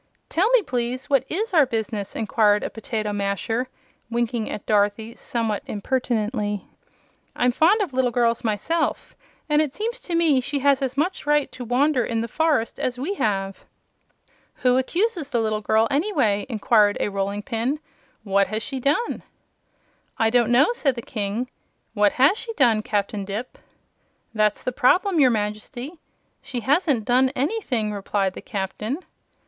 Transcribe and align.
"Tell 0.29 0.49
me, 0.49 0.63
please, 0.63 1.11
what 1.11 1.25
IS 1.29 1.53
our 1.53 1.67
business?" 1.67 2.15
inquired 2.15 2.63
a 2.63 2.71
potato 2.71 3.13
masher, 3.13 3.67
winking 4.09 4.49
at 4.49 4.65
Dorothy 4.65 5.13
somewhat 5.15 5.61
impertinently. 5.67 6.65
"I'm 7.35 7.51
fond 7.51 7.81
of 7.81 7.93
little 7.93 8.09
girls, 8.09 8.43
myself, 8.43 9.15
and 9.47 9.61
it 9.61 9.75
seems 9.75 9.99
to 9.99 10.15
me 10.15 10.41
she 10.41 10.57
has 10.57 10.81
as 10.81 10.97
much 10.97 11.27
right 11.27 11.51
to 11.51 11.63
wander 11.63 12.03
in 12.03 12.21
the 12.21 12.27
forest 12.27 12.79
as 12.79 12.97
we 12.97 13.13
have." 13.13 13.65
"Who 14.63 14.75
accuses 14.75 15.29
the 15.29 15.39
little 15.39 15.61
girl, 15.61 15.87
anyway?" 15.91 16.47
inquired 16.49 16.97
a 16.99 17.09
rolling 17.09 17.43
pin. 17.43 17.79
"What 18.23 18.47
has 18.47 18.63
she 18.63 18.79
done?" 18.79 19.21
"I 20.17 20.31
don't 20.31 20.49
know," 20.51 20.69
said 20.73 20.95
the 20.95 21.03
King. 21.03 21.47
"What 21.93 22.13
has 22.13 22.39
she 22.39 22.53
done, 22.53 22.81
Captain 22.81 23.23
Dipp?" 23.23 23.59
"That's 24.33 24.63
the 24.63 24.71
trouble, 24.71 25.13
your 25.19 25.29
Majesty. 25.29 25.99
She 26.41 26.61
hasn't 26.61 27.05
done 27.05 27.29
anything," 27.35 27.93
replied 27.93 28.33
the 28.33 28.41
Captain. 28.41 28.97